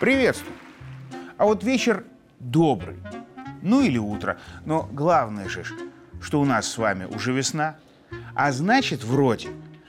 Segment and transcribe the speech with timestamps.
[0.00, 0.54] Приветствую.
[1.36, 2.04] А вот вечер
[2.38, 2.96] добрый.
[3.62, 4.38] Ну или утро.
[4.64, 5.64] Но главное же,
[6.22, 7.76] что у нас с вами уже весна.
[8.34, 9.48] А значит, вроде,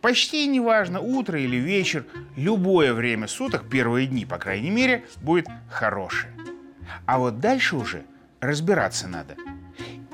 [0.00, 6.32] почти неважно, утро или вечер, любое время суток, первые дни, по крайней мере, будет хорошее.
[7.06, 8.04] А вот дальше уже
[8.40, 9.36] разбираться надо.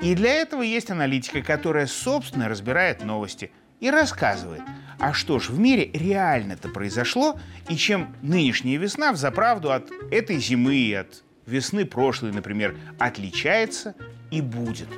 [0.01, 4.61] И для этого есть аналитика, которая, собственно, разбирает новости и рассказывает,
[4.99, 10.39] а что ж в мире реально-то произошло, и чем нынешняя весна в заправду от этой
[10.39, 13.95] зимы и от весны прошлой, например, отличается
[14.31, 14.89] и будет.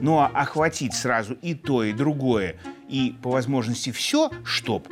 [0.00, 2.56] Ну а охватить сразу и то, и другое,
[2.88, 4.88] и по возможности все, чтоб,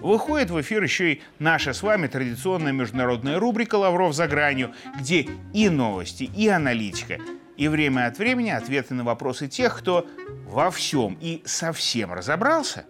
[0.00, 5.26] выходит в эфир еще и наша с вами традиционная международная рубрика «Лавров за гранью», где
[5.52, 7.18] и новости, и аналитика,
[7.56, 10.06] и время от времени ответы на вопросы тех, кто
[10.46, 12.84] во всем и совсем разобрался,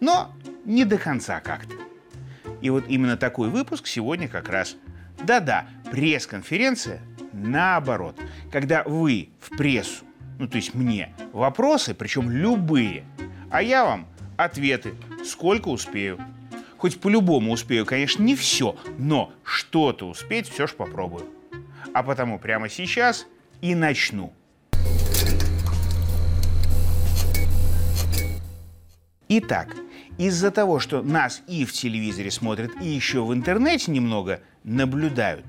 [0.00, 0.32] но
[0.64, 1.74] не до конца как-то.
[2.60, 4.76] И вот именно такой выпуск сегодня как раз.
[5.22, 7.00] Да-да, пресс-конференция
[7.32, 8.18] наоборот.
[8.50, 10.04] Когда вы в прессу,
[10.38, 13.04] ну то есть мне, вопросы, причем любые,
[13.50, 16.18] а я вам ответы, сколько успею.
[16.78, 21.26] Хоть по-любому успею, конечно, не все, но что-то успеть все ж попробую.
[21.94, 23.26] А потому прямо сейчас
[23.60, 24.32] и начну.
[29.28, 29.74] Итак,
[30.18, 35.46] из-за того, что нас и в телевизоре смотрят, и еще в интернете немного наблюдают,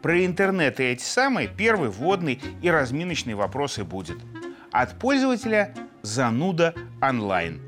[0.00, 4.18] про интернет и эти самые первый вводный и разминочный вопросы будет.
[4.70, 7.60] От пользователя «Зануда онлайн»,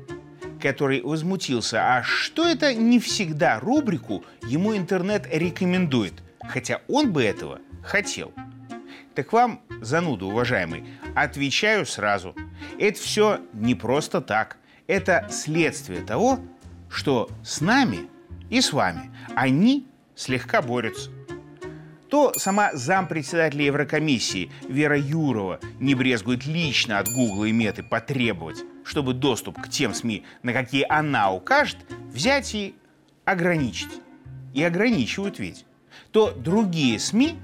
[0.61, 6.13] который возмутился, а что это не всегда рубрику ему интернет рекомендует,
[6.47, 8.31] хотя он бы этого хотел.
[9.15, 10.85] Так вам, зануда, уважаемый,
[11.15, 12.35] отвечаю сразу.
[12.77, 14.57] Это все не просто так–
[14.89, 16.39] это следствие того,
[16.89, 18.09] что с нами
[18.49, 21.11] и с вами они слегка борются.
[22.09, 29.13] То сама зампредседателя Еврокомиссии Вера Юрова не брезгует лично от Гугла и Меты потребовать, чтобы
[29.13, 31.77] доступ к тем СМИ, на какие она укажет,
[32.11, 32.73] взять и
[33.25, 34.01] ограничить.
[34.55, 35.67] И ограничивают ведь.
[36.11, 37.35] То другие СМИ,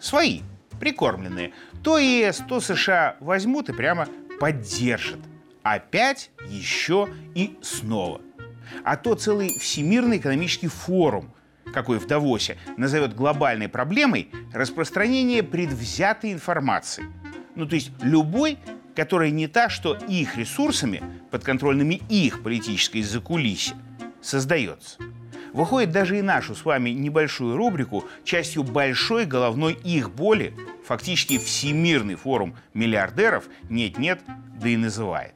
[0.00, 0.40] свои,
[0.80, 1.52] прикормленные,
[1.82, 4.08] то ЕС, то США возьмут и прямо
[4.38, 5.20] поддержат–
[5.64, 8.20] Опять, еще и снова.
[8.84, 11.32] А то целый Всемирный экономический форум,
[11.72, 17.04] какой в Давосе, назовет глобальной проблемой распространение предвзятой информации.
[17.54, 18.58] Ну, то есть любой,
[18.94, 23.74] которая не та, что их ресурсами, подконтрольными их политической закулисье,
[24.20, 24.98] создается.
[25.54, 30.52] Выходит даже и нашу с вами небольшую рубрику частью большой головной их боли,
[30.84, 34.20] фактически Всемирный форум миллиардеров нет-нет,
[34.60, 35.34] да и называет.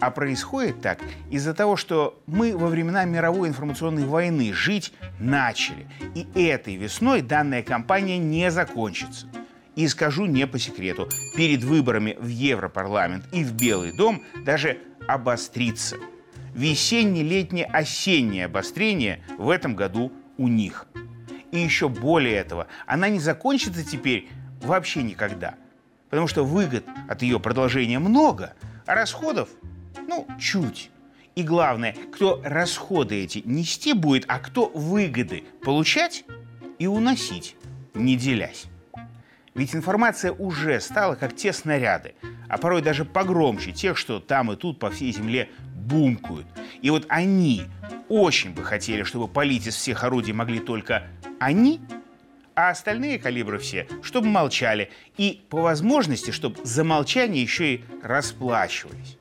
[0.00, 0.98] А происходит так
[1.30, 5.86] из-за того, что мы во времена мировой информационной войны жить начали.
[6.14, 9.26] И этой весной данная кампания не закончится.
[9.76, 11.06] И скажу не по секрету,
[11.36, 15.96] перед выборами в Европарламент и в Белый дом даже обострится.
[16.54, 20.86] Весенне-летнее-осеннее обострение в этом году у них.
[21.52, 24.28] И еще более этого, она не закончится теперь
[24.62, 25.54] вообще никогда.
[26.08, 28.54] Потому что выгод от ее продолжения много,
[28.86, 29.48] а расходов
[30.08, 30.90] ну, чуть.
[31.36, 36.24] И главное, кто расходы эти нести будет, а кто выгоды получать
[36.78, 37.56] и уносить,
[37.94, 38.66] не делясь.
[39.54, 42.14] Ведь информация уже стала как те снаряды,
[42.48, 45.48] а порой даже погромче тех, что там и тут по всей земле
[45.90, 46.46] бумкают.
[46.80, 47.64] И вот они
[48.08, 51.06] очень бы хотели, чтобы полить из всех орудий могли только
[51.38, 51.80] они,
[52.54, 54.90] а остальные калибры все, чтобы молчали.
[55.16, 59.18] И по возможности, чтобы за молчание еще и расплачивались.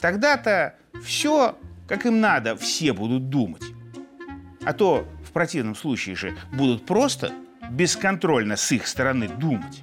[0.00, 3.62] Тогда-то все, как им надо, все будут думать.
[4.64, 7.32] А то в противном случае же будут просто
[7.70, 9.82] бесконтрольно с их стороны думать.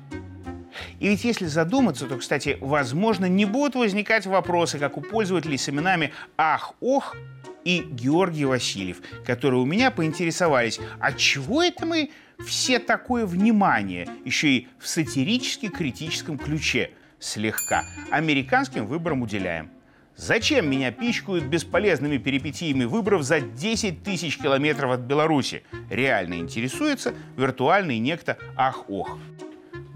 [0.99, 5.69] И ведь если задуматься, то, кстати, возможно, не будут возникать вопросы, как у пользователей с
[5.69, 7.15] именами «Ах-Ох»
[7.63, 12.11] и Георгий Васильев, которые у меня поинтересовались, а чего это мы
[12.45, 19.71] все такое внимание, еще и в сатирически-критическом ключе, слегка, американским выборам уделяем?
[20.15, 25.63] Зачем меня пичкают бесполезными перипетиями выборов за 10 тысяч километров от Беларуси?
[25.91, 29.19] Реально интересуется виртуальный некто Ах-Ох.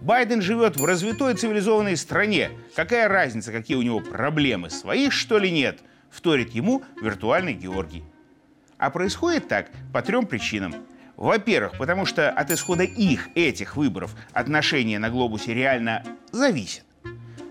[0.01, 2.49] Байден живет в развитой цивилизованной стране.
[2.75, 4.71] Какая разница, какие у него проблемы?
[4.71, 5.79] Своих, что ли, нет?
[6.09, 8.03] Вторит ему виртуальный Георгий.
[8.79, 10.73] А происходит так по трем причинам.
[11.17, 16.83] Во-первых, потому что от исхода их, этих выборов, отношения на глобусе реально зависят.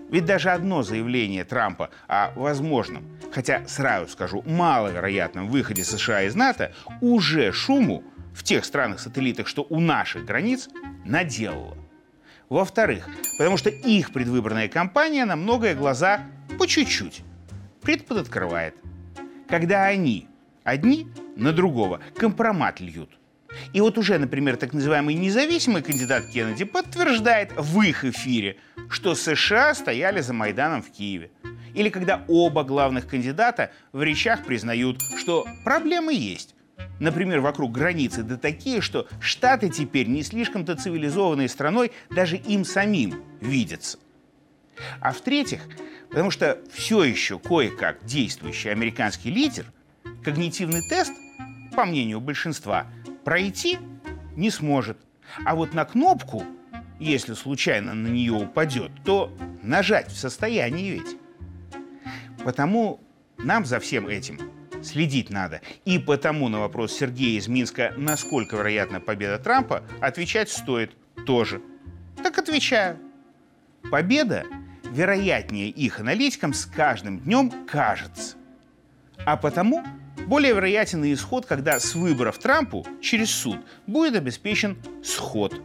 [0.09, 6.73] Ведь даже одно заявление Трампа о возможном, хотя сразу скажу, маловероятном выходе США из НАТО
[6.99, 8.03] уже шуму
[8.33, 10.67] в тех странах-сателлитах, что у наших границ,
[11.05, 11.77] наделало.
[12.51, 13.07] Во-вторых,
[13.37, 16.25] потому что их предвыборная кампания на многое глаза
[16.59, 17.21] по чуть-чуть
[17.81, 18.75] предподоткрывает.
[19.47, 20.27] Когда они
[20.65, 21.07] одни
[21.37, 23.17] на другого компромат льют.
[23.71, 28.57] И вот уже, например, так называемый независимый кандидат Кеннеди подтверждает в их эфире,
[28.89, 31.31] что США стояли за Майданом в Киеве.
[31.73, 36.53] Или когда оба главных кандидата в речах признают, что проблемы есть,
[36.99, 43.23] например, вокруг границы, да такие, что Штаты теперь не слишком-то цивилизованной страной даже им самим
[43.41, 43.97] видятся.
[44.99, 45.61] А в-третьих,
[46.09, 49.65] потому что все еще кое-как действующий американский лидер,
[50.23, 51.13] когнитивный тест,
[51.75, 52.87] по мнению большинства,
[53.23, 53.77] пройти
[54.35, 54.97] не сможет.
[55.45, 56.43] А вот на кнопку,
[56.99, 59.31] если случайно на нее упадет, то
[59.61, 61.17] нажать в состоянии ведь.
[62.43, 62.99] Потому
[63.37, 64.39] нам за всем этим
[64.83, 65.61] следить надо.
[65.85, 70.91] И потому на вопрос Сергея из Минска, насколько вероятна победа Трампа, отвечать стоит
[71.25, 71.61] тоже.
[72.23, 72.97] Так отвечаю.
[73.89, 74.45] Победа
[74.91, 78.35] вероятнее их аналитикам с каждым днем кажется.
[79.25, 79.83] А потому
[80.27, 85.61] более вероятен исход, когда с выборов Трампу через суд будет обеспечен сход.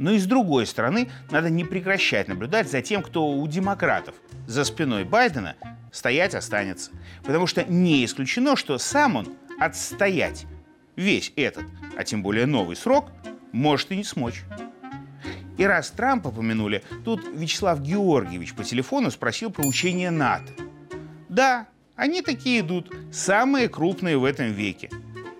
[0.00, 4.14] Но и с другой стороны, надо не прекращать наблюдать за тем, кто у демократов
[4.46, 5.56] за спиной Байдена
[5.92, 6.90] стоять останется.
[7.22, 10.46] Потому что не исключено, что сам он отстоять
[10.96, 11.64] весь этот,
[11.98, 13.10] а тем более новый срок,
[13.52, 14.42] может и не смочь.
[15.58, 20.50] И раз Трампа упомянули, тут Вячеслав Георгиевич по телефону спросил про учение НАТО.
[21.28, 24.88] Да, они такие идут, самые крупные в этом веке.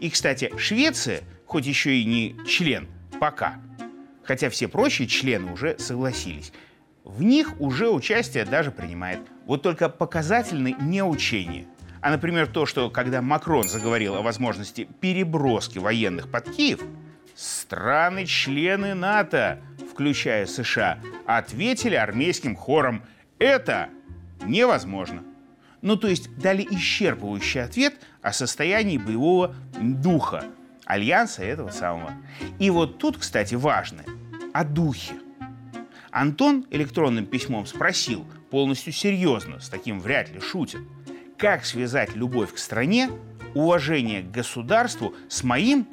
[0.00, 3.56] И, кстати, Швеция, хоть еще и не член, пока,
[4.30, 6.52] хотя все прочие члены уже согласились,
[7.02, 9.18] в них уже участие даже принимает.
[9.44, 11.66] Вот только показательны не учения.
[12.00, 16.80] А, например, то, что когда Макрон заговорил о возможности переброски военных под Киев,
[17.34, 19.58] страны-члены НАТО,
[19.90, 23.02] включая США, ответили армейским хором
[23.40, 23.88] «это
[24.44, 25.24] невозможно».
[25.82, 30.44] Ну, то есть дали исчерпывающий ответ о состоянии боевого духа
[30.92, 32.12] альянса этого самого.
[32.58, 34.04] И вот тут, кстати, важно
[34.52, 35.14] о духе.
[36.10, 40.80] Антон электронным письмом спросил, полностью серьезно, с таким вряд ли шутит,
[41.38, 43.10] как связать любовь к стране,
[43.54, 45.86] уважение к государству с моим,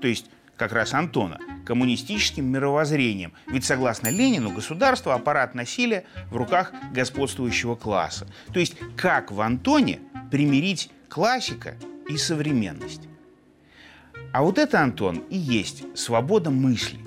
[0.00, 3.32] то есть как раз Антона, коммунистическим мировоззрением.
[3.48, 8.26] Ведь согласно Ленину, государство– аппарат насилия в руках господствующего класса.
[8.52, 10.00] То есть как в Антоне
[10.30, 11.74] примирить классика
[12.08, 13.02] и современность?
[14.36, 16.98] А вот это, Антон, и есть свобода мысли,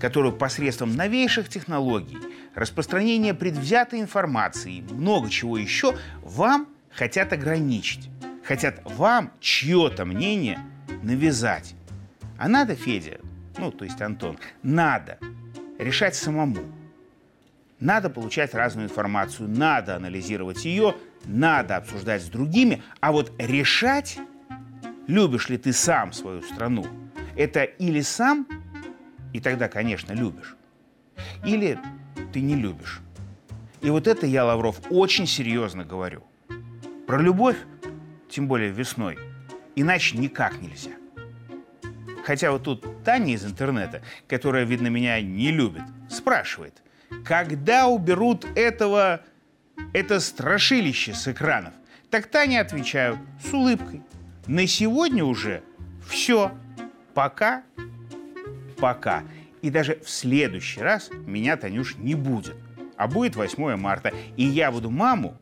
[0.00, 2.18] которую посредством новейших технологий,
[2.56, 8.10] распространения предвзятой информации и много чего еще вам хотят ограничить.
[8.44, 10.58] Хотят вам чье-то мнение
[11.04, 11.76] навязать.
[12.36, 13.20] А надо, Федя,
[13.58, 15.18] ну, то есть Антон, надо
[15.78, 16.62] решать самому.
[17.78, 20.96] Надо получать разную информацию, надо анализировать ее,
[21.26, 24.18] надо обсуждать с другими, а вот решать,
[25.12, 26.86] любишь ли ты сам свою страну,
[27.36, 28.46] это или сам,
[29.32, 30.56] и тогда, конечно, любишь,
[31.44, 31.78] или
[32.32, 33.00] ты не любишь.
[33.82, 36.22] И вот это я, Лавров, очень серьезно говорю.
[37.06, 37.56] Про любовь,
[38.30, 39.18] тем более весной,
[39.76, 40.92] иначе никак нельзя.
[42.24, 46.82] Хотя вот тут Таня из интернета, которая, видно, меня не любит, спрашивает,
[47.24, 49.20] когда уберут этого,
[49.92, 51.74] это страшилище с экранов?
[52.10, 54.02] Так Таня отвечаю с улыбкой.
[54.46, 55.62] На сегодня уже
[56.06, 56.52] все.
[57.14, 57.62] Пока,
[58.78, 59.22] пока.
[59.60, 62.56] И даже в следующий раз меня, Танюш, не будет.
[62.96, 64.12] А будет 8 марта.
[64.36, 65.38] И я буду маму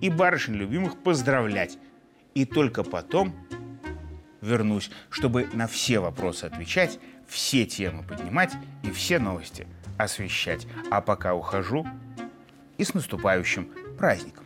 [0.00, 1.78] и барышень любимых поздравлять.
[2.34, 3.34] И только потом
[4.40, 9.66] вернусь, чтобы на все вопросы отвечать, все темы поднимать и все новости
[9.98, 10.66] освещать.
[10.90, 11.86] А пока ухожу
[12.78, 14.44] и с наступающим праздником.